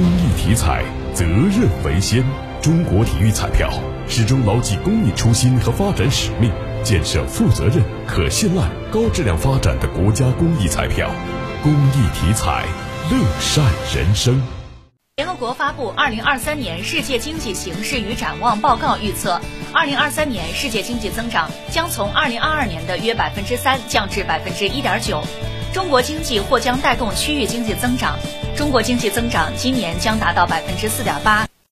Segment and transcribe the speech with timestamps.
[0.00, 2.24] 公益体彩，责任为先。
[2.62, 3.70] 中国体育彩票
[4.08, 6.50] 始终牢记公益初心和发展使命，
[6.82, 11.10] 建设负责任、可信赖、高质量发展的国家公益彩票。
[11.62, 12.64] 公益体彩，
[13.10, 13.62] 乐善
[13.94, 14.40] 人生。
[15.16, 19.38] 联合国发布《二零二三年世界经济形势与展望报告》，预测，
[19.74, 25.22] 二零二三年世界经济增长将从二零二二年的约百分之三降至百分之一点九。
[25.74, 28.18] 中国经济或将带动区域经济增长，
[28.60, 31.48] 中国经济增长今年将达到百分之四点八，